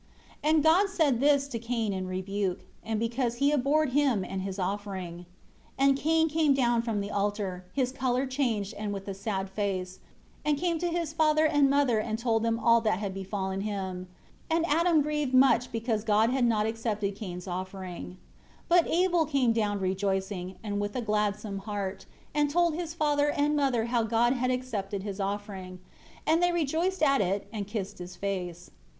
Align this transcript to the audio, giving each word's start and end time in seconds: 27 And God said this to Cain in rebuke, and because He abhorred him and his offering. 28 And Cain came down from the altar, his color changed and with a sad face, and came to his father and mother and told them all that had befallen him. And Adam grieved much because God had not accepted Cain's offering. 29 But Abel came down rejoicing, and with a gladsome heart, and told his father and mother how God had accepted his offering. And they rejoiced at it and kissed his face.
27 0.41 0.55
And 0.55 0.63
God 0.63 0.89
said 0.89 1.19
this 1.19 1.47
to 1.47 1.59
Cain 1.59 1.93
in 1.93 2.07
rebuke, 2.07 2.61
and 2.83 2.99
because 2.99 3.35
He 3.35 3.51
abhorred 3.51 3.89
him 3.91 4.25
and 4.25 4.41
his 4.41 4.57
offering. 4.57 5.27
28 5.75 5.75
And 5.89 5.95
Cain 5.95 6.27
came 6.27 6.53
down 6.55 6.81
from 6.81 7.01
the 7.01 7.11
altar, 7.11 7.65
his 7.71 7.91
color 7.91 8.25
changed 8.25 8.73
and 8.73 8.91
with 8.91 9.07
a 9.07 9.13
sad 9.13 9.47
face, 9.47 9.99
and 10.43 10.57
came 10.57 10.79
to 10.79 10.87
his 10.87 11.13
father 11.13 11.45
and 11.45 11.69
mother 11.69 11.99
and 11.99 12.17
told 12.17 12.41
them 12.41 12.57
all 12.59 12.81
that 12.81 12.97
had 12.97 13.13
befallen 13.13 13.61
him. 13.61 14.07
And 14.49 14.65
Adam 14.65 15.03
grieved 15.03 15.35
much 15.35 15.71
because 15.71 16.03
God 16.03 16.31
had 16.31 16.45
not 16.45 16.65
accepted 16.65 17.15
Cain's 17.15 17.45
offering. 17.47 18.17
29 18.65 18.65
But 18.69 18.87
Abel 18.87 19.27
came 19.27 19.53
down 19.53 19.79
rejoicing, 19.79 20.55
and 20.63 20.79
with 20.81 20.95
a 20.95 21.01
gladsome 21.03 21.59
heart, 21.59 22.07
and 22.33 22.49
told 22.49 22.73
his 22.73 22.95
father 22.95 23.29
and 23.29 23.55
mother 23.55 23.85
how 23.85 24.01
God 24.01 24.33
had 24.33 24.49
accepted 24.49 25.03
his 25.03 25.19
offering. 25.19 25.77
And 26.25 26.41
they 26.41 26.51
rejoiced 26.51 27.03
at 27.03 27.21
it 27.21 27.47
and 27.53 27.67
kissed 27.67 27.99
his 27.99 28.15
face. 28.15 28.71